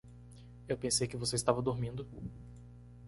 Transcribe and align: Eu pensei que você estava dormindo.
Eu 0.67 0.79
pensei 0.79 1.07
que 1.07 1.15
você 1.15 1.35
estava 1.35 1.61
dormindo. 1.61 2.07